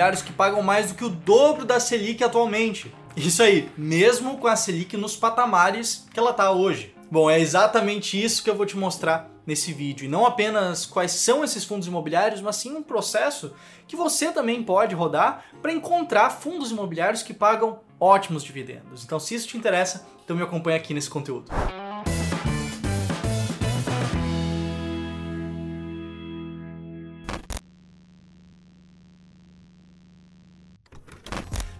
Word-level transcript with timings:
imobiliários 0.00 0.22
que 0.22 0.32
pagam 0.32 0.62
mais 0.62 0.88
do 0.88 0.94
que 0.94 1.04
o 1.04 1.10
dobro 1.10 1.64
da 1.64 1.78
Selic 1.78 2.24
atualmente. 2.24 2.92
Isso 3.14 3.42
aí, 3.42 3.70
mesmo 3.76 4.38
com 4.38 4.46
a 4.46 4.56
Selic 4.56 4.96
nos 4.96 5.14
patamares 5.14 6.06
que 6.12 6.18
ela 6.18 6.30
está 6.30 6.50
hoje. 6.50 6.94
Bom, 7.10 7.28
é 7.28 7.38
exatamente 7.38 8.22
isso 8.22 8.42
que 8.42 8.48
eu 8.48 8.54
vou 8.54 8.64
te 8.64 8.76
mostrar 8.76 9.28
nesse 9.46 9.72
vídeo. 9.72 10.06
E 10.06 10.08
não 10.08 10.24
apenas 10.24 10.86
quais 10.86 11.12
são 11.12 11.44
esses 11.44 11.64
fundos 11.64 11.86
imobiliários, 11.86 12.40
mas 12.40 12.56
sim 12.56 12.74
um 12.74 12.82
processo 12.82 13.52
que 13.86 13.96
você 13.96 14.32
também 14.32 14.62
pode 14.62 14.94
rodar 14.94 15.44
para 15.60 15.72
encontrar 15.72 16.30
fundos 16.30 16.70
imobiliários 16.70 17.22
que 17.22 17.34
pagam 17.34 17.80
ótimos 17.98 18.42
dividendos. 18.42 19.04
Então, 19.04 19.20
se 19.20 19.34
isso 19.34 19.48
te 19.48 19.58
interessa, 19.58 20.06
então 20.24 20.36
me 20.36 20.42
acompanha 20.42 20.78
aqui 20.78 20.94
nesse 20.94 21.10
conteúdo. 21.10 21.50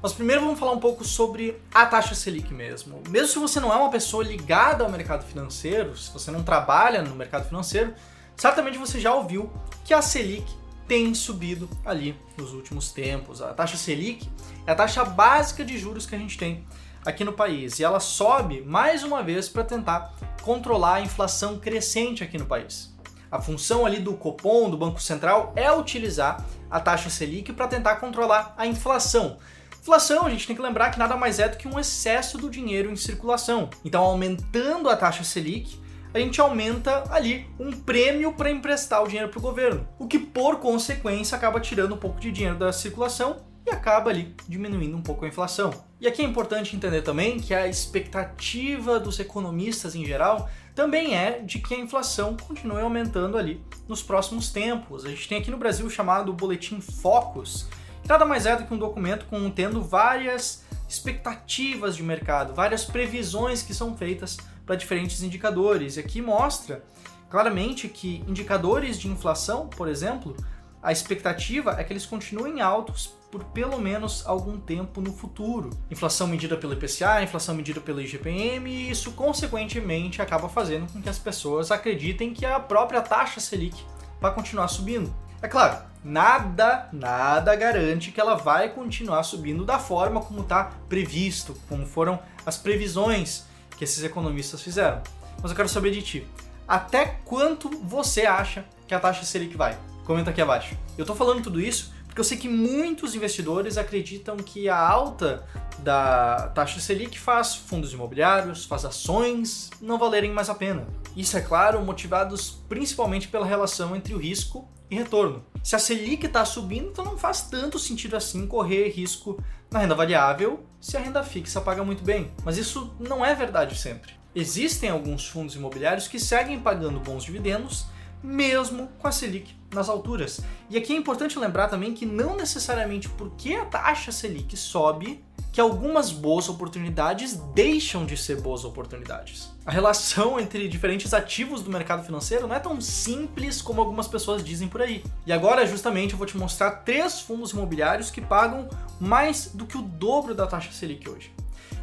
Mas 0.03 0.15
primeiro 0.15 0.41
vamos 0.41 0.59
falar 0.59 0.73
um 0.73 0.81
pouco 0.81 1.05
sobre 1.05 1.61
a 1.75 1.85
taxa 1.85 2.15
Selic 2.15 2.55
mesmo. 2.55 3.03
Mesmo 3.11 3.29
se 3.29 3.39
você 3.39 3.61
não 3.61 3.71
é 3.71 3.77
uma 3.77 3.91
pessoa 3.91 4.25
ligada 4.25 4.83
ao 4.83 4.91
mercado 4.91 5.27
financeiro, 5.27 5.95
se 5.95 6.11
você 6.11 6.31
não 6.31 6.43
trabalha 6.43 7.03
no 7.03 7.15
mercado 7.15 7.47
financeiro, 7.47 7.93
certamente 8.35 8.79
você 8.79 8.99
já 8.99 9.15
ouviu 9.15 9.53
que 9.85 9.93
a 9.93 10.01
Selic 10.01 10.51
tem 10.89 11.13
subido 11.15 11.69
ali 11.85 12.19
nos 12.39 12.55
últimos 12.55 12.91
tempos. 12.91 13.43
A 13.43 13.53
taxa 13.53 13.77
Selic 13.77 14.27
é 14.67 14.73
a 14.73 14.75
taxa 14.75 15.05
básica 15.05 15.63
de 15.63 15.77
juros 15.77 16.07
que 16.07 16.15
a 16.15 16.19
gente 16.19 16.39
tem 16.39 16.67
aqui 17.05 17.23
no 17.23 17.35
país 17.35 17.79
e 17.79 17.85
ela 17.85 18.01
sobe 18.01 18.63
mais 18.63 19.03
uma 19.03 19.23
vez 19.23 19.51
para 19.51 19.65
tentar 19.65 20.15
controlar 20.41 20.95
a 20.95 21.01
inflação 21.03 21.59
crescente 21.59 22.25
aqui 22.25 22.39
no 22.39 22.47
país. 22.47 22.91
A 23.31 23.39
função 23.39 23.85
ali 23.85 24.01
do 24.01 24.15
Copom, 24.15 24.71
do 24.71 24.79
Banco 24.79 25.01
Central, 25.01 25.53
é 25.55 25.71
utilizar 25.71 26.43
a 26.71 26.81
taxa 26.81 27.11
Selic 27.11 27.53
para 27.53 27.69
tentar 27.69 27.97
controlar 27.97 28.55
a 28.57 28.67
inflação. 28.67 29.37
Inflação, 29.81 30.27
a 30.27 30.31
gente 30.31 30.47
tem 30.47 30.55
que 30.55 30.61
lembrar 30.61 30.91
que 30.91 30.99
nada 30.99 31.17
mais 31.17 31.39
é 31.39 31.49
do 31.49 31.57
que 31.57 31.67
um 31.67 31.79
excesso 31.79 32.37
do 32.37 32.51
dinheiro 32.51 32.91
em 32.91 32.97
circulação. 32.97 33.71
Então, 33.83 34.05
aumentando 34.05 34.91
a 34.91 34.97
taxa 34.97 35.25
Selic, 35.25 35.81
a 36.13 36.19
gente 36.19 36.41
aumenta 36.41 37.05
ali 37.11 37.47
um 37.59 37.73
prêmio 37.73 38.33
para 38.35 38.51
emprestar 38.51 39.03
o 39.03 39.09
dinheiro 39.09 39.31
para 39.31 39.39
o 39.39 39.43
governo, 39.43 39.89
o 39.99 40.07
que 40.07 40.19
por 40.19 40.57
consequência 40.59 41.37
acaba 41.37 41.61
tirando 41.61 41.95
um 41.95 41.99
pouco 41.99 42.21
de 42.21 42.31
dinheiro 42.31 42.59
da 42.59 42.73
circulação 42.73 43.39
e 43.67 43.71
acaba 43.71 44.11
ali 44.11 44.35
diminuindo 44.49 44.97
um 44.97 45.03
pouco 45.03 45.25
a 45.25 45.29
inflação. 45.29 45.73
E 46.01 46.07
aqui 46.07 46.21
é 46.21 46.25
importante 46.25 46.75
entender 46.75 47.03
também 47.03 47.39
que 47.39 47.55
a 47.55 47.67
expectativa 47.69 48.99
dos 48.99 49.19
economistas 49.19 49.95
em 49.95 50.05
geral 50.05 50.49
também 50.75 51.17
é 51.17 51.41
de 51.41 51.59
que 51.59 51.75
a 51.75 51.79
inflação 51.79 52.37
continue 52.37 52.81
aumentando 52.81 53.39
ali 53.39 53.63
nos 53.89 54.03
próximos 54.03 54.51
tempos. 54.51 55.05
A 55.05 55.09
gente 55.09 55.29
tem 55.29 55.39
aqui 55.39 55.51
no 55.51 55.59
Brasil 55.59 55.87
o 55.87 55.91
chamado 55.91 56.33
Boletim 56.33 56.81
Focus, 56.81 57.69
nada 58.11 58.25
mais 58.25 58.45
é 58.45 58.57
do 58.57 58.65
que 58.65 58.75
um 58.75 58.79
documento 58.79 59.27
contendo 59.27 59.83
várias 59.83 60.65
expectativas 60.89 61.97
de 61.97 62.03
mercado, 62.03 62.53
várias 62.53 62.85
previsões 62.85 63.63
que 63.63 63.73
são 63.73 63.97
feitas 63.97 64.37
para 64.67 64.75
diferentes 64.75 65.23
indicadores. 65.23 65.97
E 65.97 66.01
aqui 66.01 66.21
mostra 66.21 66.85
claramente 67.31 67.89
que 67.89 68.25
indicadores 68.27 68.99
de 68.99 69.07
inflação, 69.07 69.69
por 69.69 69.89
exemplo, 69.89 70.37
a 70.83 70.91
expectativa 70.91 71.77
é 71.79 71.85
que 71.85 71.93
eles 71.93 72.05
continuem 72.05 72.61
altos 72.61 73.15
por 73.31 73.45
pelo 73.45 73.79
menos 73.79 74.27
algum 74.27 74.59
tempo 74.59 75.01
no 75.01 75.13
futuro. 75.13 75.71
Inflação 75.89 76.27
medida 76.27 76.57
pelo 76.57 76.73
IPCA, 76.73 77.23
inflação 77.23 77.55
medida 77.55 77.81
pelo 77.81 78.01
IGPM, 78.01 78.69
e 78.69 78.91
isso 78.91 79.13
consequentemente 79.13 80.21
acaba 80.21 80.49
fazendo 80.49 80.93
com 80.93 81.01
que 81.01 81.09
as 81.09 81.19
pessoas 81.19 81.71
acreditem 81.71 82.35
que 82.35 82.45
a 82.45 82.59
própria 82.59 83.03
taxa 83.03 83.39
Selic 83.39 83.77
vai 84.21 84.35
continuar 84.35 84.67
subindo. 84.67 85.15
É 85.43 85.49
claro, 85.49 85.79
nada, 86.05 86.89
nada 86.93 87.57
garante 87.57 88.11
que 88.11 88.21
ela 88.21 88.35
vai 88.35 88.69
continuar 88.69 89.23
subindo 89.23 89.65
da 89.65 89.79
forma 89.79 90.21
como 90.21 90.43
está 90.43 90.71
previsto, 90.89 91.57
como 91.69 91.87
foram 91.87 92.19
as 92.45 92.59
previsões 92.59 93.45
que 93.77 93.85
esses 93.85 94.05
economistas 94.05 94.61
fizeram. 94.61 95.03
Mas 95.41 95.51
eu 95.51 95.57
quero 95.57 95.69
saber 95.69 95.93
de 95.93 96.03
ti. 96.03 96.27
Até 96.69 97.19
quanto 97.25 97.71
você 97.83 98.27
acha 98.27 98.65
que 98.87 98.95
a 98.95 99.01
taxa 99.01 99.25
Selic 99.25 99.57
vai? 99.57 99.79
Comenta 100.05 100.31
aqui 100.31 100.43
abaixo. 100.43 100.77
Eu 100.99 101.03
estou 101.03 101.17
falando 101.17 101.43
tudo 101.43 101.61
isso 101.61 101.93
porque 102.07 102.21
eu 102.21 102.25
sei 102.25 102.37
que 102.37 102.49
muitos 102.49 103.15
investidores 103.15 103.79
acreditam 103.79 104.37
que 104.37 104.69
a 104.69 104.77
alta 104.77 105.47
da 105.79 106.49
taxa 106.49 106.81
Selic 106.81 107.19
faz 107.19 107.55
fundos 107.55 107.93
imobiliários, 107.93 108.65
faz 108.65 108.85
ações 108.85 109.71
não 109.81 109.97
valerem 109.97 110.33
mais 110.33 110.51
a 110.51 110.55
pena. 110.55 110.87
Isso 111.17 111.37
é 111.37 111.41
claro, 111.41 111.81
motivados 111.81 112.63
principalmente 112.69 113.29
pela 113.29 113.47
relação 113.47 113.97
entre 113.97 114.13
o 114.13 114.19
risco 114.19 114.69
e 114.91 114.97
retorno. 114.97 115.45
Se 115.63 115.77
a 115.77 115.79
Selic 115.79 116.27
está 116.27 116.45
subindo, 116.45 116.89
então 116.89 117.05
não 117.05 117.17
faz 117.17 117.43
tanto 117.43 117.79
sentido 117.79 118.17
assim 118.17 118.47
correr 118.47 118.89
risco 118.89 119.43
na 119.71 119.79
renda 119.79 119.95
variável 119.95 120.65
se 120.81 120.97
a 120.97 121.01
renda 121.01 121.23
fixa 121.23 121.61
paga 121.61 121.85
muito 121.85 122.03
bem. 122.03 122.33
Mas 122.45 122.57
isso 122.57 122.93
não 122.99 123.25
é 123.25 123.35
verdade 123.35 123.79
sempre. 123.79 124.13
Existem 124.35 124.91
alguns 124.91 125.29
fundos 125.29 125.55
imobiliários 125.55 126.09
que 126.09 126.19
seguem 126.19 126.59
pagando 126.61 127.01
bons 127.01 127.25
dividendos 127.25 127.87
mesmo 128.23 128.89
com 128.99 129.09
a 129.09 129.13
Selic 129.13 129.55
nas 129.75 129.89
alturas. 129.89 130.41
E 130.69 130.77
aqui 130.77 130.93
é 130.93 130.97
importante 130.97 131.39
lembrar 131.39 131.69
também 131.69 131.95
que 131.95 132.05
não 132.05 132.37
necessariamente 132.37 133.09
porque 133.11 133.55
a 133.55 133.65
taxa 133.65 134.11
Selic 134.13 134.57
sobe 134.57 135.23
que 135.53 135.61
algumas 135.61 136.13
boas 136.13 136.49
oportunidades 136.49 137.35
deixam 137.55 138.07
de 138.07 138.17
ser 138.17 138.41
boas 138.41 138.65
oportunidades. 138.65 139.51
A 139.67 139.71
relação 139.71 140.39
entre 140.39 140.69
diferentes 140.69 141.13
ativos 141.13 141.63
do 141.63 141.71
mercado 141.71 142.05
financeiro 142.05 142.47
não 142.47 142.55
é 142.55 142.61
tão 142.61 142.81
simples 142.81 143.61
como 143.61 143.81
algumas 143.81 144.07
pessoas 144.07 144.45
dizem 144.45 144.69
por 144.69 144.81
aí. 144.81 145.03
E 145.27 145.33
agora, 145.33 145.67
justamente, 145.67 146.13
eu 146.13 146.19
vou 146.19 146.27
te 146.27 146.37
mostrar 146.37 146.71
três 146.71 147.21
fundos 147.21 147.51
imobiliários 147.51 148.11
que 148.11 148.21
pagam 148.21 148.69
mais 149.01 149.51
do 149.53 149.67
que 149.67 149.77
o 149.77 149.83
dobro 149.83 150.35
da 150.35 150.47
taxa 150.47 150.71
Selic 150.73 151.09
hoje. 151.09 151.33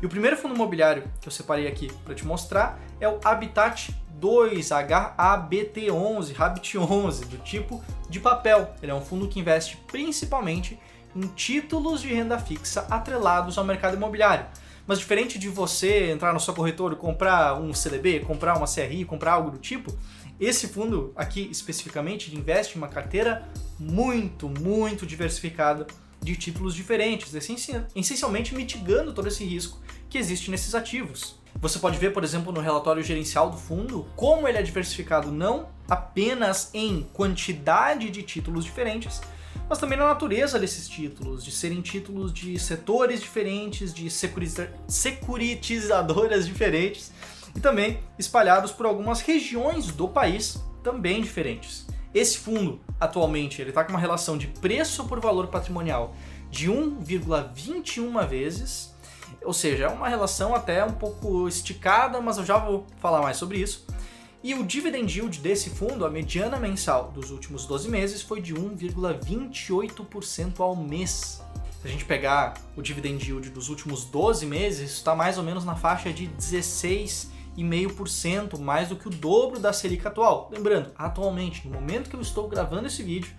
E 0.01 0.05
o 0.05 0.09
primeiro 0.09 0.37
fundo 0.37 0.53
imobiliário 0.53 1.03
que 1.19 1.27
eu 1.27 1.31
separei 1.31 1.67
aqui 1.67 1.91
para 2.05 2.13
te 2.13 2.25
mostrar 2.25 2.79
é 2.99 3.07
o 3.09 3.19
Habitat 3.23 3.89
2, 4.11 4.69
HABT11, 4.69 6.35
Habit11, 6.35 7.25
do 7.25 7.37
tipo 7.39 7.83
de 8.09 8.19
papel. 8.19 8.75
Ele 8.81 8.91
é 8.91 8.95
um 8.95 9.01
fundo 9.01 9.27
que 9.27 9.39
investe 9.39 9.77
principalmente 9.87 10.79
em 11.15 11.21
títulos 11.21 12.01
de 12.01 12.13
renda 12.13 12.37
fixa 12.37 12.85
atrelados 12.91 13.57
ao 13.57 13.63
mercado 13.63 13.95
imobiliário. 13.95 14.45
Mas 14.85 14.99
diferente 14.99 15.39
de 15.39 15.49
você 15.49 16.11
entrar 16.11 16.31
no 16.31 16.39
seu 16.39 16.53
corretor 16.53 16.93
e 16.93 16.95
comprar 16.95 17.59
um 17.59 17.73
CDB, 17.73 18.21
comprar 18.21 18.55
uma 18.55 18.67
CRI, 18.67 19.03
comprar 19.03 19.33
algo 19.33 19.51
do 19.51 19.57
tipo, 19.57 19.91
esse 20.39 20.67
fundo 20.67 21.11
aqui 21.15 21.49
especificamente 21.51 22.33
investe 22.33 22.75
em 22.75 22.77
uma 22.77 22.87
carteira 22.87 23.49
muito, 23.79 24.47
muito 24.47 25.05
diversificada 25.05 25.87
de 26.21 26.35
títulos 26.35 26.75
diferentes, 26.75 27.33
essencialmente 27.33 28.53
mitigando 28.53 29.13
todo 29.13 29.27
esse 29.27 29.45
risco 29.45 29.79
que 30.09 30.17
existe 30.17 30.51
nesses 30.51 30.73
ativos. 30.75 31.35
Você 31.59 31.79
pode 31.79 31.97
ver, 31.97 32.13
por 32.13 32.23
exemplo, 32.23 32.51
no 32.51 32.61
relatório 32.61 33.01
gerencial 33.03 33.49
do 33.49 33.57
fundo, 33.57 34.07
como 34.15 34.47
ele 34.47 34.57
é 34.57 34.61
diversificado 34.61 35.31
não 35.31 35.69
apenas 35.89 36.69
em 36.73 37.07
quantidade 37.13 38.09
de 38.09 38.21
títulos 38.23 38.63
diferentes, 38.65 39.21
mas 39.67 39.79
também 39.79 39.97
na 39.97 40.05
natureza 40.05 40.59
desses 40.59 40.87
títulos, 40.87 41.43
de 41.43 41.51
serem 41.51 41.81
títulos 41.81 42.31
de 42.31 42.59
setores 42.59 43.21
diferentes, 43.21 43.93
de 43.93 44.09
securitizadoras 44.87 46.45
diferentes 46.45 47.11
e 47.55 47.59
também 47.59 47.99
espalhados 48.19 48.71
por 48.71 48.85
algumas 48.85 49.19
regiões 49.21 49.87
do 49.87 50.07
país 50.07 50.61
também 50.83 51.21
diferentes. 51.21 51.87
Esse 52.13 52.37
fundo, 52.37 52.79
atualmente, 52.99 53.61
ele 53.61 53.69
está 53.69 53.83
com 53.83 53.91
uma 53.91 53.99
relação 53.99 54.37
de 54.37 54.47
preço 54.47 55.05
por 55.05 55.19
valor 55.19 55.47
patrimonial 55.47 56.15
de 56.49 56.69
1,21 56.69 58.27
vezes, 58.27 58.95
ou 59.43 59.53
seja, 59.53 59.85
é 59.85 59.87
uma 59.87 60.07
relação 60.07 60.55
até 60.55 60.83
um 60.83 60.93
pouco 60.93 61.47
esticada, 61.47 62.19
mas 62.21 62.37
eu 62.37 62.45
já 62.45 62.57
vou 62.57 62.85
falar 62.99 63.21
mais 63.21 63.37
sobre 63.37 63.59
isso. 63.59 63.85
E 64.43 64.53
o 64.53 64.63
dividend 64.63 65.17
yield 65.17 65.39
desse 65.39 65.69
fundo, 65.69 66.05
a 66.05 66.09
mediana 66.09 66.57
mensal 66.57 67.11
dos 67.11 67.31
últimos 67.31 67.65
12 67.65 67.89
meses, 67.89 68.21
foi 68.21 68.41
de 68.41 68.53
1,28% 68.53 70.59
ao 70.59 70.75
mês. 70.75 71.41
Se 71.81 71.87
a 71.87 71.89
gente 71.89 72.05
pegar 72.05 72.53
o 72.75 72.81
dividend 72.81 73.23
yield 73.23 73.49
dos 73.49 73.69
últimos 73.69 74.05
12 74.05 74.45
meses, 74.45 74.91
está 74.91 75.15
mais 75.15 75.37
ou 75.37 75.43
menos 75.43 75.65
na 75.65 75.75
faixa 75.75 76.13
de 76.13 76.27
16,5%, 77.57 78.59
mais 78.59 78.89
do 78.89 78.95
que 78.95 79.07
o 79.07 79.11
dobro 79.11 79.59
da 79.59 79.73
Selic 79.73 80.07
atual. 80.07 80.49
Lembrando, 80.51 80.91
atualmente, 80.97 81.67
no 81.67 81.73
momento 81.73 82.09
que 82.09 82.15
eu 82.15 82.21
estou 82.21 82.47
gravando 82.47 82.87
esse 82.87 83.03
vídeo, 83.03 83.31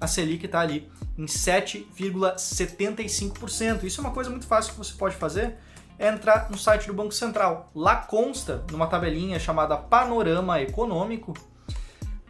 a 0.00 0.06
Selic 0.06 0.46
está 0.46 0.60
ali 0.60 0.88
em 1.16 1.26
7,75%. 1.26 3.84
Isso 3.84 4.00
é 4.00 4.04
uma 4.04 4.12
coisa 4.12 4.30
muito 4.30 4.46
fácil 4.46 4.72
que 4.72 4.78
você 4.78 4.94
pode 4.94 5.16
fazer 5.16 5.58
é 6.00 6.08
entrar 6.08 6.50
no 6.50 6.56
site 6.56 6.86
do 6.86 6.94
Banco 6.94 7.12
Central. 7.12 7.68
Lá 7.74 7.96
consta, 7.96 8.64
numa 8.70 8.86
tabelinha 8.86 9.38
chamada 9.38 9.76
Panorama 9.76 10.58
Econômico, 10.58 11.34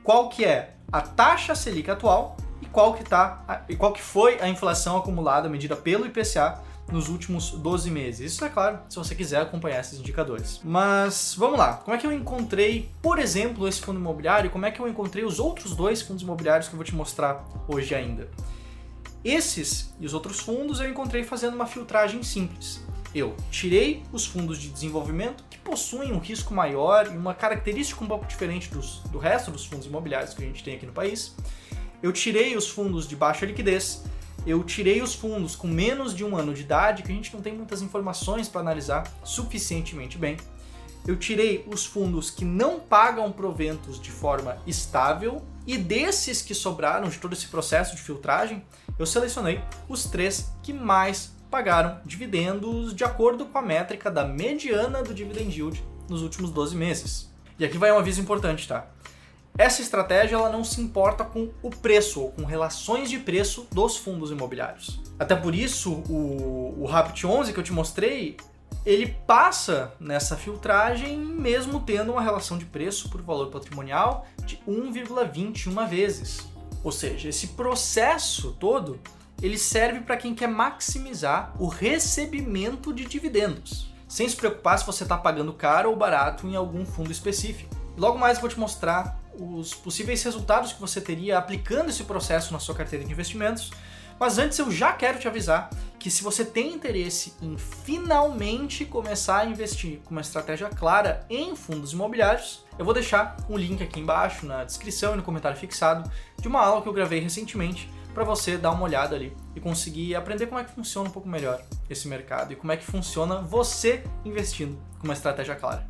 qual 0.03 0.29
que 0.29 0.45
é 0.45 0.75
a 0.91 1.01
taxa 1.01 1.55
Selic 1.55 1.89
atual 1.89 2.37
e 2.61 2.67
qual 2.67 2.95
que, 2.95 3.05
tá, 3.05 3.65
e 3.69 3.77
qual 3.77 3.93
que 3.93 4.03
foi 4.03 4.41
a 4.41 4.49
inflação 4.49 4.97
acumulada 4.97 5.49
medida 5.49 5.77
pelo 5.77 6.05
IPCA 6.05 6.61
nos 6.93 7.09
últimos 7.09 7.51
12 7.51 7.91
meses. 7.91 8.33
Isso 8.33 8.45
é 8.45 8.49
claro, 8.49 8.81
se 8.89 8.97
você 8.97 9.15
quiser 9.15 9.43
acompanhar 9.43 9.81
esses 9.81 9.99
indicadores. 9.99 10.61
Mas 10.65 11.35
vamos 11.37 11.59
lá, 11.59 11.75
como 11.75 11.95
é 11.95 11.99
que 11.99 12.07
eu 12.07 12.13
encontrei, 12.13 12.89
por 13.01 13.19
exemplo, 13.19 13.67
esse 13.69 13.81
fundo 13.81 13.99
imobiliário? 13.99 14.51
Como 14.51 14.67
é 14.67 14.71
que 14.71 14.81
eu 14.81 14.89
encontrei 14.89 15.25
os 15.25 15.39
outros 15.39 15.75
dois 15.75 16.03
fundos 16.03 16.23
imobiliários 16.23 16.69
que 16.69 16.75
eu 16.75 16.77
vou 16.77 16.85
te 16.85 16.95
mostrar 16.95 17.45
hoje 17.69 17.95
ainda? 17.95 18.29
Esses 19.25 19.95
e 20.01 20.07
os 20.07 20.15
outros 20.15 20.41
fundos 20.41 20.81
eu 20.81 20.89
encontrei 20.89 21.23
fazendo 21.25 21.55
uma 21.55 21.67
filtragem 21.67 22.23
simples. 22.23 22.83
Eu 23.15 23.35
tirei 23.51 24.03
os 24.13 24.25
fundos 24.25 24.59
de 24.59 24.69
desenvolvimento 24.69 25.45
que 25.51 25.59
possuem 25.59 26.13
um 26.13 26.19
risco 26.19 26.55
maior 26.55 27.07
e 27.07 27.17
uma 27.17 27.35
característica 27.35 28.03
um 28.03 28.07
pouco 28.07 28.25
diferente 28.25 28.71
dos, 28.71 29.01
do 29.11 29.19
resto 29.19 29.51
dos 29.51 29.67
fundos 29.67 29.87
imobiliários 29.87 30.33
que 30.33 30.43
a 30.43 30.47
gente 30.47 30.63
tem 30.63 30.77
aqui 30.77 30.87
no 30.87 30.93
país. 30.93 31.35
Eu 32.03 32.13
tirei 32.13 32.57
os 32.57 32.69
fundos 32.69 33.07
de 33.07 33.15
baixa 33.15 33.45
liquidez, 33.45 34.05
eu 34.47 34.63
tirei 34.65 35.03
os 35.03 35.15
fundos 35.15 35.55
com 35.55 35.67
menos 35.67 36.15
de 36.15 36.25
um 36.25 36.37
ano 36.37 36.55
de 36.55 36.63
idade, 36.63 37.03
que 37.03 37.13
a 37.13 37.15
gente 37.15 37.35
não 37.35 37.43
tem 37.43 37.55
muitas 37.55 37.83
informações 37.83 38.49
para 38.49 38.61
analisar 38.61 39.11
suficientemente 39.23 40.17
bem. 40.17 40.37
Eu 41.07 41.17
tirei 41.17 41.65
os 41.67 41.85
fundos 41.85 42.31
que 42.31 42.45
não 42.45 42.79
pagam 42.79 43.33
proventos 43.33 44.01
de 44.01 44.11
forma 44.11 44.59
estável 44.67 45.43
e 45.67 45.79
desses 45.79 46.43
que 46.43 46.55
sobraram 46.55 47.09
de 47.09 47.19
todo 47.19 47.33
esse 47.33 47.47
processo 47.47 47.97
de 47.97 48.03
filtragem, 48.03 48.63
eu 48.99 49.07
selecionei 49.07 49.61
os 49.89 50.05
três 50.05 50.53
que 50.63 50.73
mais 50.73 51.33
pagaram 51.51 52.01
dividendos 52.05 52.95
de 52.95 53.03
acordo 53.03 53.47
com 53.47 53.59
a 53.59 53.63
métrica 53.63 54.11
da 54.11 54.25
mediana 54.25 55.03
do 55.03 55.13
dividend 55.13 55.57
yield 55.57 55.85
nos 56.09 56.23
últimos 56.23 56.51
12 56.51 56.77
meses. 56.77 57.31
E 57.59 57.65
aqui 57.65 57.77
vai 57.77 57.93
um 57.93 57.99
aviso 57.99 58.21
importante, 58.21 58.67
tá? 58.67 58.87
Essa 59.59 59.83
estratégia 59.83 60.37
ela 60.37 60.49
não 60.49 60.65
se 60.65 60.81
importa 60.81 61.25
com 61.25 61.51
o 61.63 61.71
preço 61.71 62.23
ou 62.23 62.33
com 62.33 62.45
relações 62.45 63.11
de 63.11 63.19
preço 63.19 63.67
dos 63.71 63.97
fundos 63.97 64.31
imobiliários. 64.31 65.01
Até 65.19 65.37
por 65.37 65.55
isso, 65.55 65.93
o, 66.09 66.77
o 66.79 66.87
Rapid 66.87 67.25
11 67.25 67.53
que 67.53 67.59
eu 67.59 67.65
te 67.65 67.73
mostrei, 67.73 68.37
ele 68.87 69.09
passa 69.27 69.93
nessa 70.01 70.37
filtragem 70.37 71.19
mesmo 71.19 71.81
tendo 71.81 72.13
uma 72.13 72.23
relação 72.23 72.57
de 72.57 72.65
preço 72.65 73.11
por 73.11 73.21
valor 73.21 73.51
patrimonial 73.51 74.27
de 74.47 74.57
1,21 74.67 75.87
vezes. 75.89 76.49
Ou 76.83 76.91
seja, 76.91 77.29
esse 77.29 77.49
processo 77.49 78.57
todo 78.59 78.99
ele 79.43 79.59
serve 79.59 80.01
para 80.01 80.17
quem 80.17 80.35
quer 80.35 80.49
maximizar 80.49 81.55
o 81.59 81.67
recebimento 81.67 82.93
de 82.93 83.05
dividendos, 83.05 83.93
sem 84.07 84.29
se 84.29 84.37
preocupar 84.37 84.79
se 84.79 84.87
você 84.87 85.03
está 85.03 85.17
pagando 85.17 85.53
caro 85.53 85.91
ou 85.91 85.97
barato 85.97 86.47
em 86.47 86.57
algum 86.57 86.85
fundo 86.85 87.13
específico. 87.13 87.75
Logo 87.97 88.19
mais 88.19 88.37
eu 88.37 88.41
vou 88.43 88.51
te 88.51 88.59
mostrar 88.59 89.20
os 89.39 89.75
possíveis 89.75 90.23
resultados 90.23 90.73
que 90.73 90.81
você 90.81 91.01
teria 91.01 91.39
aplicando 91.39 91.91
esse 91.91 92.05
processo 92.05 92.53
na 92.53 92.59
sua 92.59 92.75
carteira 92.75 93.05
de 93.05 93.13
investimentos. 93.13 93.71
Mas 94.19 94.37
antes 94.37 94.59
eu 94.59 94.71
já 94.71 94.93
quero 94.93 95.19
te 95.19 95.27
avisar 95.27 95.71
que 95.99 96.11
se 96.11 96.23
você 96.23 96.45
tem 96.45 96.75
interesse 96.75 97.35
em 97.41 97.57
finalmente 97.57 98.85
começar 98.85 99.39
a 99.39 99.47
investir 99.47 100.01
com 100.05 100.11
uma 100.11 100.21
estratégia 100.21 100.69
clara 100.69 101.25
em 101.31 101.57
fundos 101.57 101.95
imobiliários, 101.95 102.63
eu 102.79 102.85
vou 102.85 102.93
deixar 102.93 103.37
um 103.49 103.57
link 103.57 103.83
aqui 103.83 103.99
embaixo 103.99 104.45
na 104.45 104.63
descrição 104.63 105.15
e 105.15 105.17
no 105.17 105.23
comentário 105.23 105.57
fixado 105.57 106.11
de 106.39 106.49
uma 106.49 106.61
aula 106.61 106.83
que 106.83 106.89
eu 106.89 106.93
gravei 106.93 107.21
recentemente 107.21 107.89
para 108.13 108.25
você 108.25 108.59
dar 108.59 108.73
uma 108.73 108.83
olhada 108.83 109.15
ali 109.17 109.35
e 109.55 109.61
conseguir 109.61 110.15
aprender 110.15 110.47
como 110.47 110.61
é 110.61 110.65
que 110.65 110.73
funciona 110.73 111.09
um 111.09 111.13
pouco 111.13 111.29
melhor 111.29 111.63
esse 111.89 112.09
mercado 112.09 112.53
e 112.53 112.57
como 112.57 112.73
é 112.73 112.77
que 112.77 112.85
funciona 112.85 113.41
você 113.41 114.03
investindo 114.25 114.79
com 114.99 115.05
uma 115.05 115.15
estratégia 115.15 115.55
clara. 115.55 115.89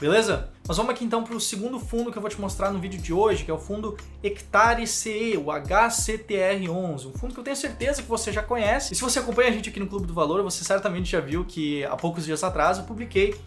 Beleza? 0.00 0.48
Mas 0.66 0.78
vamos 0.78 0.92
aqui 0.92 1.04
então 1.04 1.22
para 1.22 1.36
o 1.36 1.40
segundo 1.40 1.78
fundo 1.78 2.10
que 2.10 2.16
eu 2.16 2.22
vou 2.22 2.30
te 2.30 2.40
mostrar 2.40 2.70
no 2.70 2.78
vídeo 2.78 2.98
de 2.98 3.12
hoje, 3.12 3.44
que 3.44 3.50
é 3.50 3.54
o 3.54 3.58
fundo 3.58 3.98
Hectare 4.22 4.86
CE, 4.86 5.36
o 5.36 5.46
HCTR11, 5.46 7.06
um 7.06 7.12
fundo 7.12 7.34
que 7.34 7.40
eu 7.40 7.44
tenho 7.44 7.56
certeza 7.56 8.00
que 8.00 8.08
você 8.08 8.32
já 8.32 8.42
conhece. 8.42 8.94
E 8.94 8.96
se 8.96 9.02
você 9.02 9.18
acompanha 9.18 9.50
a 9.50 9.52
gente 9.52 9.68
aqui 9.68 9.78
no 9.78 9.86
Clube 9.86 10.06
do 10.06 10.14
Valor, 10.14 10.42
você 10.42 10.64
certamente 10.64 11.10
já 11.10 11.20
viu 11.20 11.44
que 11.44 11.84
há 11.84 11.96
poucos 11.96 12.24
dias 12.24 12.42
atrás 12.42 12.78
eu 12.78 12.84
publiquei 12.84 13.38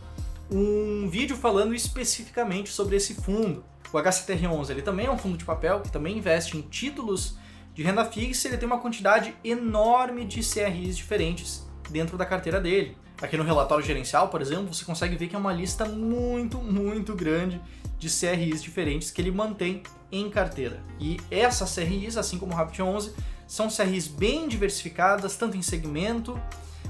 um 0.51 1.09
vídeo 1.09 1.35
falando 1.35 1.73
especificamente 1.73 2.69
sobre 2.69 2.97
esse 2.97 3.15
fundo. 3.15 3.65
O 3.91 3.97
HCTR11 3.97 4.69
ele 4.69 4.81
também 4.83 5.07
é 5.07 5.11
um 5.11 5.17
fundo 5.17 5.37
de 5.37 5.45
papel 5.45 5.81
que 5.81 5.91
também 5.91 6.19
investe 6.19 6.55
em 6.55 6.61
títulos 6.61 7.35
de 7.73 7.81
renda 7.81 8.05
fixa, 8.05 8.47
ele 8.47 8.57
tem 8.57 8.67
uma 8.67 8.79
quantidade 8.79 9.35
enorme 9.43 10.23
de 10.23 10.41
CRIs 10.41 10.95
diferentes 10.95 11.67
dentro 11.89 12.15
da 12.15 12.25
carteira 12.27 12.61
dele. 12.61 12.95
Aqui 13.23 13.37
no 13.37 13.43
relatório 13.45 13.85
gerencial, 13.85 14.27
por 14.27 14.41
exemplo, 14.41 14.73
você 14.73 14.83
consegue 14.83 15.15
ver 15.15 15.29
que 15.29 15.35
é 15.37 15.39
uma 15.39 15.53
lista 15.53 15.85
muito, 15.85 16.57
muito 16.57 17.15
grande 17.15 17.61
de 17.97 18.09
CRIs 18.09 18.61
diferentes 18.61 19.11
que 19.11 19.21
ele 19.21 19.31
mantém 19.31 19.81
em 20.11 20.29
carteira. 20.29 20.83
E 20.99 21.17
essas 21.31 21.73
CRIs, 21.73 22.17
assim 22.17 22.37
como 22.37 22.51
o 22.51 22.55
Rapid 22.55 22.81
11, 22.81 23.15
são 23.47 23.69
CRIs 23.69 24.09
bem 24.09 24.49
diversificadas, 24.49 25.37
tanto 25.37 25.55
em 25.55 25.61
segmento 25.61 26.37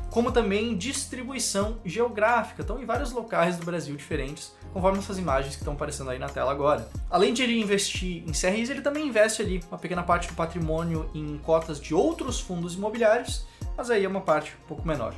como 0.09 0.31
também 0.31 0.71
em 0.71 0.75
distribuição 0.75 1.77
geográfica, 1.85 2.63
estão 2.63 2.81
em 2.81 2.85
vários 2.85 3.12
locais 3.12 3.57
do 3.57 3.65
Brasil 3.65 3.95
diferentes, 3.95 4.53
conforme 4.71 4.97
essas 4.97 5.19
imagens 5.19 5.53
que 5.53 5.62
estão 5.62 5.74
aparecendo 5.74 6.09
aí 6.09 6.18
na 6.18 6.30
tela 6.30 6.51
agora. 6.51 6.89
Além 7.12 7.31
de 7.31 7.44
ele 7.44 7.59
investir 7.59 8.24
em 8.27 8.31
CRIs, 8.31 8.71
ele 8.71 8.81
também 8.81 9.07
investe 9.07 9.44
ali 9.44 9.63
uma 9.69 9.77
pequena 9.77 10.01
parte 10.01 10.30
do 10.30 10.33
patrimônio 10.33 11.07
em 11.13 11.38
cotas 11.38 11.80
de 11.80 11.94
outros 11.94 12.39
fundos 12.39 12.74
imobiliários, 12.74 13.45
mas 13.77 13.91
aí 13.91 14.03
é 14.03 14.07
uma 14.07 14.21
parte 14.21 14.56
um 14.63 14.68
pouco 14.68 14.88
menor. 14.88 15.13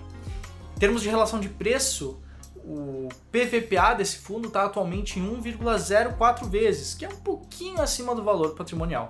Em 0.76 0.80
termos 0.80 1.02
de 1.02 1.10
relação 1.10 1.40
de 1.40 1.48
preço, 1.48 2.20
o 2.58 3.08
PVPA 3.32 3.94
desse 3.94 4.18
fundo 4.18 4.50
está 4.50 4.66
atualmente 4.66 5.18
em 5.20 5.42
1,04 5.42 6.50
vezes, 6.50 6.94
que 6.94 7.06
é 7.06 7.08
um 7.08 7.16
pouquinho 7.16 7.82
acima 7.82 8.14
do 8.14 8.22
valor 8.22 8.56
patrimonial. 8.56 9.08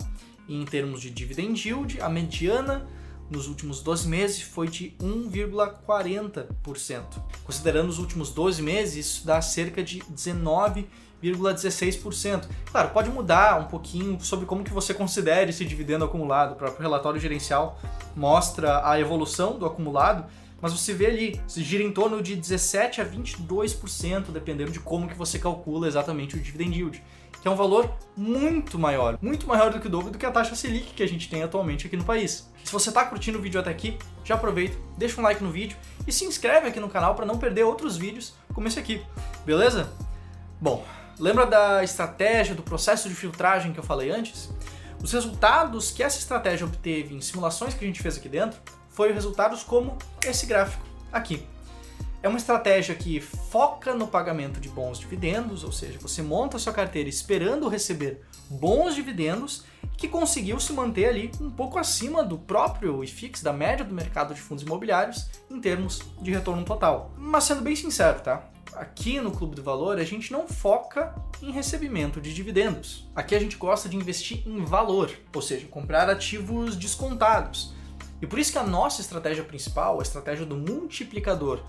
E 0.48 0.56
em 0.56 0.64
termos 0.64 1.02
de 1.02 1.10
dividend 1.10 1.68
yield, 1.68 2.00
a 2.02 2.08
mediana 2.08 2.86
nos 3.32 3.48
últimos 3.48 3.82
12 3.82 4.08
meses 4.08 4.42
foi 4.42 4.68
de 4.68 4.96
1,40%. 5.02 7.02
Considerando 7.44 7.90
os 7.90 7.98
últimos 7.98 8.30
12 8.30 8.62
meses, 8.62 9.08
isso 9.08 9.26
dá 9.26 9.42
cerca 9.42 9.84
de 9.84 10.02
19,16%. 10.02 12.48
Claro, 12.72 12.92
pode 12.92 13.10
mudar 13.10 13.60
um 13.60 13.66
pouquinho 13.66 14.22
sobre 14.22 14.46
como 14.46 14.64
que 14.64 14.72
você 14.72 14.94
considera 14.94 15.50
esse 15.50 15.66
dividendo 15.66 16.06
acumulado. 16.06 16.52
O 16.52 16.56
próprio 16.56 16.84
relatório 16.84 17.20
gerencial 17.20 17.80
mostra 18.16 18.88
a 18.88 19.00
evolução 19.00 19.58
do 19.58 19.66
acumulado, 19.66 20.30
mas 20.66 20.74
você 20.74 20.96
vê 20.96 21.06
ali, 21.06 21.40
se 21.48 21.62
gira 21.62 21.84
em 21.84 21.92
torno 21.92 22.24
de 22.24 22.36
17 22.36 23.00
a 23.00 23.06
22%, 23.06 24.32
dependendo 24.32 24.72
de 24.72 24.80
como 24.80 25.08
que 25.08 25.14
você 25.14 25.38
calcula 25.38 25.88
exatamente 25.88 26.36
o 26.36 26.40
dividend 26.40 26.76
yield 26.76 27.04
que 27.40 27.48
é 27.48 27.52
um 27.52 27.56
valor 27.56 27.96
muito 28.18 28.80
maior, 28.80 29.20
muito 29.22 29.46
maior 29.46 29.72
do 29.72 29.80
que 29.80 29.86
o 29.86 29.90
dobro 29.92 30.10
do 30.10 30.18
que 30.18 30.26
a 30.26 30.32
taxa 30.32 30.56
Selic 30.56 30.96
que 30.96 31.04
a 31.04 31.08
gente 31.08 31.30
tem 31.30 31.44
atualmente 31.44 31.86
aqui 31.86 31.96
no 31.96 32.04
país. 32.04 32.52
Se 32.64 32.72
você 32.72 32.90
está 32.90 33.06
curtindo 33.06 33.38
o 33.38 33.42
vídeo 33.44 33.60
até 33.60 33.70
aqui, 33.70 34.00
já 34.24 34.34
aproveita, 34.34 34.76
deixa 34.98 35.22
um 35.22 35.24
like 35.24 35.44
no 35.44 35.52
vídeo 35.52 35.78
e 36.08 36.12
se 36.12 36.26
inscreve 36.26 36.68
aqui 36.68 36.80
no 36.80 36.90
canal 36.90 37.14
para 37.14 37.28
não 37.28 37.38
perder 37.38 37.62
outros 37.62 37.96
vídeos 37.96 38.34
como 38.52 38.68
esse 38.68 38.80
aqui, 38.80 39.06
beleza? 39.46 39.94
Bom, 40.60 40.84
lembra 41.20 41.46
da 41.46 41.84
estratégia, 41.84 42.56
do 42.56 42.64
processo 42.64 43.08
de 43.08 43.14
filtragem 43.14 43.72
que 43.72 43.80
eu 43.80 43.84
falei 43.84 44.10
antes? 44.10 44.50
Os 45.00 45.14
resultados 45.14 45.92
que 45.92 46.02
essa 46.02 46.18
estratégia 46.18 46.66
obteve 46.66 47.14
em 47.14 47.22
simulações 47.22 47.76
que 47.76 47.86
a 47.86 47.88
gente 47.88 48.02
fez 48.02 48.18
aqui 48.18 48.28
dentro 48.28 48.60
foram 48.96 49.14
resultados 49.14 49.62
como 49.62 49.98
esse 50.26 50.46
gráfico 50.46 50.84
aqui. 51.12 51.46
É 52.24 52.28
uma 52.28 52.40
estratégia 52.40 52.96
que 52.96 53.20
foca 53.20 53.94
no 53.94 54.08
pagamento 54.08 54.60
de 54.60 54.68
bons 54.68 54.98
dividendos, 54.98 55.64
ou 55.64 55.72
seja, 55.72 56.00
você 56.00 56.24
monta 56.24 56.58
sua 56.58 56.74
carteira 56.74 57.08
esperando 57.08 57.68
receber 57.68 58.22
bons 58.50 58.96
dividendos, 58.96 59.64
que 59.96 60.08
conseguiu 60.08 60.60
se 60.60 60.74
manter 60.74 61.06
ali 61.06 61.32
um 61.40 61.52
pouco 61.52 61.78
acima 61.78 62.24
do 62.24 62.38
próprio 62.38 63.04
IFIX, 63.04 63.44
da 63.44 63.54
média 63.54 63.86
do 63.86 63.94
mercado 63.94 64.34
de 64.34 64.42
fundos 64.42 64.64
imobiliários, 64.64 65.30
em 65.52 65.62
termos 65.62 66.02
de 66.20 66.32
retorno 66.32 66.64
total. 66.64 67.14
Mas 67.16 67.44
sendo 67.44 67.62
bem 67.62 67.76
sincero, 67.76 68.20
tá? 68.22 68.50
Aqui 68.74 69.20
no 69.20 69.32
Clube 69.32 69.56
do 69.56 69.62
Valor 69.64 70.00
a 70.00 70.04
gente 70.04 70.32
não 70.32 70.48
foca 70.48 71.14
em 71.42 71.52
recebimento 71.52 72.20
de 72.20 72.34
dividendos. 72.34 73.08
Aqui 73.16 73.36
a 73.36 73.40
gente 73.40 73.56
gosta 73.56 73.88
de 73.88 73.96
investir 73.96 74.42
em 74.48 74.66
valor, 74.66 75.12
ou 75.34 75.42
seja, 75.42 75.68
comprar 75.68 76.10
ativos 76.10 76.76
descontados 76.76 77.75
e 78.26 78.28
por 78.28 78.40
isso 78.40 78.52
que 78.52 78.58
a 78.58 78.64
nossa 78.64 79.02
estratégia 79.02 79.44
principal, 79.44 80.00
a 80.00 80.02
estratégia 80.02 80.48
do 80.48 80.58
multiplicador 80.58 81.60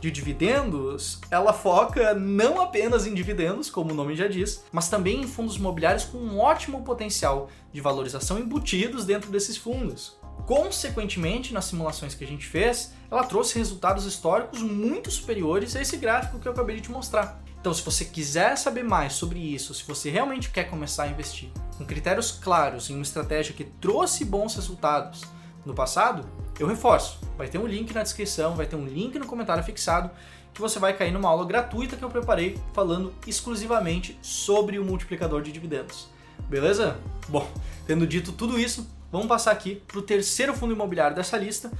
de 0.00 0.12
dividendos, 0.12 1.20
ela 1.28 1.52
foca 1.52 2.14
não 2.14 2.62
apenas 2.62 3.04
em 3.04 3.12
dividendos, 3.12 3.68
como 3.68 3.90
o 3.90 3.94
nome 3.96 4.14
já 4.14 4.28
diz, 4.28 4.62
mas 4.70 4.88
também 4.88 5.22
em 5.22 5.26
fundos 5.26 5.56
imobiliários 5.56 6.04
com 6.04 6.18
um 6.18 6.38
ótimo 6.38 6.84
potencial 6.84 7.50
de 7.72 7.80
valorização 7.80 8.38
embutidos 8.38 9.04
dentro 9.04 9.28
desses 9.28 9.56
fundos. 9.56 10.16
Consequentemente, 10.46 11.52
nas 11.52 11.64
simulações 11.64 12.14
que 12.14 12.22
a 12.22 12.28
gente 12.28 12.46
fez, 12.46 12.92
ela 13.10 13.24
trouxe 13.24 13.58
resultados 13.58 14.06
históricos 14.06 14.62
muito 14.62 15.10
superiores 15.10 15.74
a 15.74 15.82
esse 15.82 15.96
gráfico 15.96 16.38
que 16.38 16.46
eu 16.46 16.52
acabei 16.52 16.76
de 16.76 16.82
te 16.82 16.92
mostrar. 16.92 17.42
Então, 17.60 17.74
se 17.74 17.82
você 17.82 18.04
quiser 18.04 18.56
saber 18.56 18.84
mais 18.84 19.14
sobre 19.14 19.40
isso, 19.40 19.74
se 19.74 19.82
você 19.82 20.10
realmente 20.10 20.50
quer 20.50 20.70
começar 20.70 21.04
a 21.04 21.08
investir 21.08 21.50
com 21.76 21.84
critérios 21.84 22.30
claros 22.30 22.88
em 22.88 22.94
uma 22.94 23.02
estratégia 23.02 23.52
que 23.52 23.64
trouxe 23.64 24.24
bons 24.24 24.54
resultados, 24.54 25.22
no 25.64 25.74
passado, 25.74 26.28
eu 26.58 26.66
reforço. 26.66 27.20
Vai 27.36 27.48
ter 27.48 27.58
um 27.58 27.66
link 27.66 27.92
na 27.92 28.02
descrição, 28.02 28.54
vai 28.54 28.66
ter 28.66 28.76
um 28.76 28.84
link 28.84 29.18
no 29.18 29.26
comentário 29.26 29.62
fixado 29.62 30.10
que 30.52 30.60
você 30.60 30.78
vai 30.78 30.96
cair 30.96 31.12
numa 31.12 31.28
aula 31.28 31.44
gratuita 31.44 31.96
que 31.96 32.04
eu 32.04 32.08
preparei 32.08 32.58
falando 32.72 33.12
exclusivamente 33.26 34.16
sobre 34.22 34.78
o 34.78 34.84
multiplicador 34.84 35.42
de 35.42 35.50
dividendos. 35.50 36.08
Beleza? 36.48 36.96
Bom, 37.28 37.50
tendo 37.86 38.06
dito 38.06 38.30
tudo 38.30 38.58
isso, 38.58 38.88
vamos 39.10 39.26
passar 39.26 39.50
aqui 39.50 39.82
para 39.86 39.98
o 39.98 40.02
terceiro 40.02 40.54
fundo 40.54 40.72
imobiliário 40.72 41.16
dessa 41.16 41.36
lista, 41.36 41.72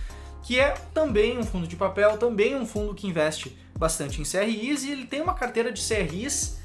que 0.42 0.58
é 0.58 0.74
também 0.92 1.38
um 1.38 1.44
fundo 1.44 1.68
de 1.68 1.76
papel, 1.76 2.18
também 2.18 2.56
um 2.56 2.66
fundo 2.66 2.94
que 2.94 3.06
investe 3.06 3.56
bastante 3.78 4.20
em 4.20 4.24
CRIs 4.24 4.82
e 4.82 4.90
ele 4.90 5.06
tem 5.06 5.22
uma 5.22 5.34
carteira 5.34 5.72
de 5.72 5.80
CRIs 5.80 6.58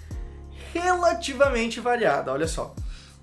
relativamente 0.74 1.80
variada. 1.80 2.32
Olha 2.32 2.48
só, 2.48 2.74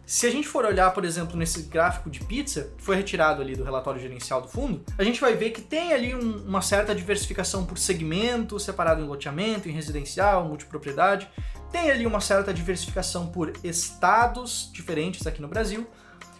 Se 0.06 0.24
a 0.24 0.30
gente 0.30 0.46
for 0.46 0.64
olhar, 0.64 0.92
por 0.92 1.04
exemplo, 1.04 1.36
nesse 1.36 1.62
gráfico 1.62 2.08
de 2.08 2.20
pizza, 2.20 2.70
que 2.78 2.84
foi 2.84 2.94
retirado 2.94 3.42
ali 3.42 3.56
do 3.56 3.64
relatório 3.64 4.00
gerencial 4.00 4.40
do 4.40 4.46
fundo, 4.46 4.84
a 4.96 5.02
gente 5.02 5.20
vai 5.20 5.34
ver 5.34 5.50
que 5.50 5.60
tem 5.60 5.92
ali 5.92 6.14
um, 6.14 6.46
uma 6.46 6.62
certa 6.62 6.94
diversificação 6.94 7.66
por 7.66 7.76
segmento, 7.76 8.56
separado 8.60 9.02
em 9.02 9.04
loteamento, 9.04 9.68
em 9.68 9.72
residencial, 9.72 10.44
multipropriedade. 10.44 11.28
Tem 11.72 11.90
ali 11.90 12.06
uma 12.06 12.20
certa 12.20 12.54
diversificação 12.54 13.26
por 13.26 13.52
estados 13.64 14.70
diferentes 14.72 15.26
aqui 15.26 15.42
no 15.42 15.48
Brasil. 15.48 15.84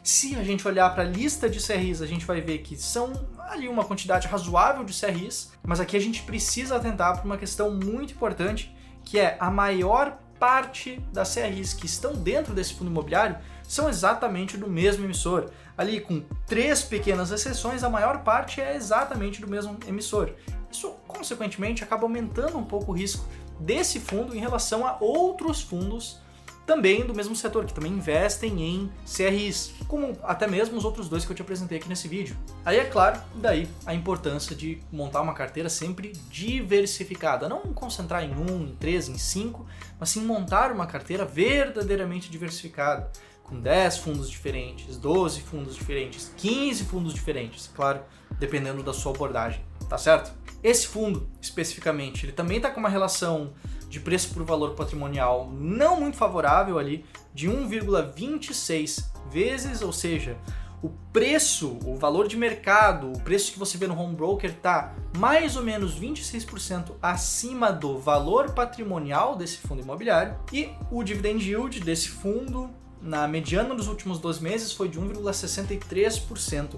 Se 0.01 0.37
a 0.37 0.45
gente 0.45 0.67
olhar 0.69 0.89
para 0.91 1.03
a 1.03 1.07
lista 1.07 1.51
de 1.51 1.59
CRIs, 1.59 2.01
a 2.01 2.07
gente 2.07 2.25
vai 2.25 2.41
ver 2.41 2.59
que 2.59 2.77
são 2.77 3.29
ali 3.49 3.67
uma 3.67 3.85
quantidade 3.85 4.29
razoável 4.29 4.85
de 4.85 4.95
CRIs, 4.95 5.51
mas 5.67 5.81
aqui 5.81 5.97
a 5.97 6.01
gente 6.01 6.23
precisa 6.23 6.77
atentar 6.77 7.17
para 7.17 7.25
uma 7.25 7.37
questão 7.37 7.73
muito 7.73 8.13
importante, 8.13 8.73
que 9.05 9.19
é 9.19 9.37
a 9.41 9.51
maior 9.51 10.17
parte 10.39 11.01
das 11.13 11.35
CRIs 11.35 11.75
que 11.75 11.87
estão 11.87 12.13
dentro 12.15 12.55
desse 12.55 12.75
fundo 12.75 12.91
imobiliário 12.91 13.37
são 13.69 13.89
exatamente 13.89 14.57
do 14.57 14.69
mesmo 14.69 15.05
emissor. 15.05 15.51
Ali, 15.77 16.01
com 16.01 16.23
três 16.47 16.83
pequenas 16.83 17.31
exceções, 17.31 17.83
a 17.83 17.91
maior 17.91 18.23
parte 18.23 18.61
é 18.61 18.75
exatamente 18.75 19.41
do 19.41 19.49
mesmo 19.49 19.79
emissor. 19.87 20.33
Isso, 20.71 20.91
consequentemente, 21.07 21.85
acaba 21.85 22.05
aumentando 22.05 22.59
um 22.59 22.65
pouco 22.65 22.93
o 22.93 22.95
risco 22.95 23.27
desse 23.61 24.01
fundo 24.01 24.35
em 24.35 24.41
relação 24.41 24.87
a 24.87 24.97
outros 25.01 25.63
fundos 25.63 26.21
também 26.67 27.07
do 27.07 27.15
mesmo 27.15 27.35
setor, 27.37 27.65
que 27.65 27.73
também 27.73 27.93
investem 27.93 28.61
em 28.61 28.93
CRIs, 29.07 29.73
como 29.87 30.19
até 30.25 30.49
mesmo 30.49 30.77
os 30.77 30.85
outros 30.85 31.09
dois 31.09 31.25
que 31.25 31.31
eu 31.31 31.37
te 31.37 31.41
apresentei 31.41 31.79
aqui 31.79 31.89
nesse 31.89 32.09
vídeo. 32.09 32.37
Aí 32.65 32.79
é 32.79 32.85
claro, 32.85 33.21
daí 33.37 33.69
a 33.87 33.95
importância 33.95 34.55
de 34.55 34.83
montar 34.91 35.21
uma 35.21 35.33
carteira 35.33 35.69
sempre 35.69 36.13
diversificada, 36.29 37.49
não 37.49 37.61
concentrar 37.73 38.25
em 38.25 38.35
um, 38.35 38.65
em 38.65 38.75
três, 38.75 39.09
em 39.09 39.17
cinco, 39.17 39.65
mas 39.99 40.11
sim 40.11 40.23
montar 40.23 40.73
uma 40.73 40.87
carteira 40.87 41.25
verdadeiramente 41.25 42.29
diversificada, 42.29 43.11
com 43.49 43.61
10 43.61 43.99
fundos 43.99 44.29
diferentes, 44.29 44.97
12 44.97 45.41
fundos 45.41 45.77
diferentes, 45.77 46.33
15 46.37 46.85
fundos 46.85 47.15
diferentes, 47.15 47.71
claro, 47.75 48.01
dependendo 48.39 48.83
da 48.83 48.93
sua 48.93 49.13
abordagem, 49.13 49.65
tá 49.89 49.97
certo? 49.97 50.33
Esse 50.63 50.89
fundo, 50.89 51.29
especificamente, 51.41 52.27
ele 52.27 52.33
também 52.33 52.57
está 52.57 52.71
com 52.71 52.81
uma 52.81 52.89
relação 52.89 53.53
de 53.89 54.01
preço 54.01 54.35
por 54.35 54.43
valor 54.43 54.75
patrimonial 54.75 55.49
não 55.53 56.01
muito 56.01 56.17
favorável 56.17 56.77
ali, 56.79 57.05
de 57.33 57.49
1,26 57.49 59.05
vezes, 59.31 59.81
ou 59.81 59.93
seja, 59.93 60.37
o 60.83 60.91
preço, 61.13 61.79
o 61.85 61.97
valor 61.97 62.27
de 62.27 62.37
mercado, 62.37 63.13
o 63.13 63.21
preço 63.21 63.53
que 63.53 63.59
você 63.59 63.79
vê 63.79 63.87
no 63.87 63.99
home 63.99 64.15
broker 64.15 64.51
está 64.51 64.95
mais 65.17 65.57
ou 65.57 65.63
menos 65.63 65.99
26% 65.99 66.93
acima 67.01 67.73
do 67.73 67.99
valor 67.99 68.51
patrimonial 68.51 69.37
desse 69.37 69.59
fundo 69.59 69.83
imobiliário 69.83 70.37
e 70.53 70.71
o 70.91 71.03
dividend 71.03 71.49
yield 71.49 71.81
desse 71.81 72.09
fundo 72.09 72.71
na 73.01 73.27
mediana 73.29 73.75
dos 73.75 73.89
últimos 73.89 74.19
12 74.19 74.43
meses 74.43 74.73
foi 74.73 74.89
de 74.89 75.01
1,63% 75.01 76.77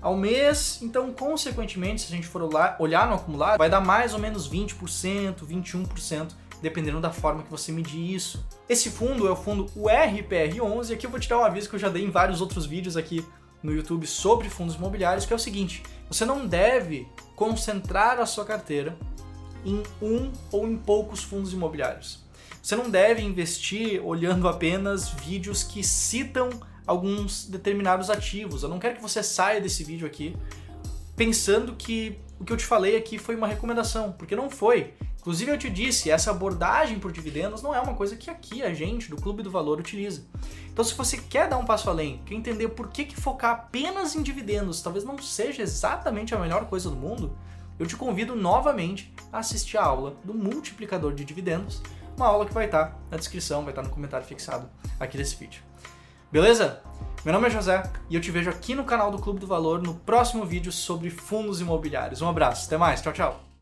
ao 0.00 0.16
mês. 0.16 0.80
Então, 0.82 1.12
consequentemente, 1.12 2.02
se 2.02 2.12
a 2.12 2.16
gente 2.16 2.26
for 2.26 2.42
olhar 2.78 3.08
no 3.08 3.14
acumulado, 3.14 3.58
vai 3.58 3.68
dar 3.68 3.80
mais 3.80 4.14
ou 4.14 4.18
menos 4.18 4.48
20%, 4.50 5.44
21% 5.44 6.32
dependendo 6.62 7.00
da 7.00 7.10
forma 7.10 7.42
que 7.42 7.50
você 7.50 7.70
medir 7.70 8.14
isso. 8.14 8.44
Esse 8.68 8.90
fundo 8.90 9.26
é 9.26 9.30
o 9.30 9.36
fundo 9.36 9.66
URPR11, 9.76 10.90
e 10.90 10.92
aqui 10.94 11.06
eu 11.06 11.10
vou 11.10 11.20
te 11.20 11.28
dar 11.28 11.38
um 11.38 11.44
aviso 11.44 11.68
que 11.68 11.76
eu 11.76 11.80
já 11.80 11.88
dei 11.88 12.04
em 12.04 12.10
vários 12.10 12.40
outros 12.40 12.66
vídeos 12.66 12.96
aqui 12.96 13.24
no 13.62 13.72
YouTube 13.72 14.06
sobre 14.06 14.48
fundos 14.48 14.76
imobiliários, 14.76 15.26
que 15.26 15.32
é 15.32 15.36
o 15.36 15.38
seguinte: 15.38 15.82
você 16.08 16.24
não 16.24 16.46
deve 16.46 17.06
concentrar 17.34 18.18
a 18.18 18.26
sua 18.26 18.44
carteira 18.44 18.96
em 19.64 19.82
um 20.00 20.32
ou 20.50 20.66
em 20.66 20.76
poucos 20.76 21.22
fundos 21.22 21.52
imobiliários. 21.52 22.24
Você 22.66 22.74
não 22.74 22.90
deve 22.90 23.22
investir 23.22 24.04
olhando 24.04 24.48
apenas 24.48 25.08
vídeos 25.08 25.62
que 25.62 25.84
citam 25.84 26.50
alguns 26.84 27.46
determinados 27.46 28.10
ativos. 28.10 28.64
Eu 28.64 28.68
não 28.68 28.80
quero 28.80 28.96
que 28.96 29.02
você 29.02 29.22
saia 29.22 29.60
desse 29.60 29.84
vídeo 29.84 30.04
aqui 30.04 30.36
pensando 31.14 31.76
que 31.76 32.18
o 32.40 32.44
que 32.44 32.52
eu 32.52 32.56
te 32.56 32.64
falei 32.64 32.96
aqui 32.96 33.18
foi 33.18 33.36
uma 33.36 33.46
recomendação, 33.46 34.10
porque 34.10 34.34
não 34.34 34.50
foi. 34.50 34.94
Inclusive 35.20 35.52
eu 35.52 35.56
te 35.56 35.70
disse, 35.70 36.10
essa 36.10 36.32
abordagem 36.32 36.98
por 36.98 37.12
dividendos 37.12 37.62
não 37.62 37.72
é 37.72 37.78
uma 37.78 37.94
coisa 37.94 38.16
que 38.16 38.28
aqui 38.28 38.64
a 38.64 38.74
gente 38.74 39.08
do 39.08 39.16
Clube 39.16 39.44
do 39.44 39.50
Valor 39.50 39.78
utiliza. 39.78 40.24
Então 40.68 40.84
se 40.84 40.92
você 40.92 41.18
quer 41.18 41.48
dar 41.48 41.58
um 41.58 41.64
passo 41.64 41.88
além, 41.88 42.20
quer 42.26 42.34
entender 42.34 42.70
por 42.70 42.88
que, 42.88 43.04
que 43.04 43.14
focar 43.14 43.52
apenas 43.52 44.16
em 44.16 44.24
dividendos 44.24 44.82
talvez 44.82 45.04
não 45.04 45.16
seja 45.18 45.62
exatamente 45.62 46.34
a 46.34 46.38
melhor 46.40 46.66
coisa 46.66 46.90
do 46.90 46.96
mundo, 46.96 47.38
eu 47.78 47.86
te 47.86 47.94
convido 47.94 48.34
novamente 48.34 49.14
a 49.32 49.38
assistir 49.38 49.76
a 49.76 49.84
aula 49.84 50.16
do 50.24 50.34
multiplicador 50.34 51.14
de 51.14 51.24
dividendos, 51.24 51.80
uma 52.16 52.26
aula 52.26 52.46
que 52.46 52.54
vai 52.54 52.66
estar 52.66 52.98
na 53.10 53.16
descrição, 53.16 53.62
vai 53.62 53.72
estar 53.72 53.82
no 53.82 53.90
comentário 53.90 54.26
fixado 54.26 54.68
aqui 54.98 55.16
desse 55.16 55.36
vídeo. 55.36 55.62
Beleza? 56.32 56.80
Meu 57.24 57.32
nome 57.32 57.46
é 57.46 57.50
José 57.50 57.82
e 58.08 58.14
eu 58.14 58.20
te 58.20 58.30
vejo 58.30 58.50
aqui 58.50 58.74
no 58.74 58.84
canal 58.84 59.10
do 59.10 59.18
Clube 59.18 59.40
do 59.40 59.46
Valor 59.46 59.82
no 59.82 59.94
próximo 59.94 60.44
vídeo 60.44 60.72
sobre 60.72 61.10
fundos 61.10 61.60
imobiliários. 61.60 62.22
Um 62.22 62.28
abraço, 62.28 62.66
até 62.66 62.76
mais, 62.76 63.02
tchau, 63.02 63.12
tchau! 63.12 63.55